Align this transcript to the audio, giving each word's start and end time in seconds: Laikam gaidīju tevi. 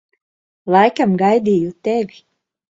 Laikam 0.77 1.15
gaidīju 1.25 1.71
tevi. 1.89 2.21